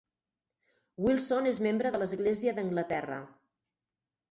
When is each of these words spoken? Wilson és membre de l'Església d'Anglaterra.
Wilson 1.07 1.51
és 1.51 1.61
membre 1.67 1.93
de 1.97 2.01
l'Església 2.03 2.57
d'Anglaterra. 2.59 3.21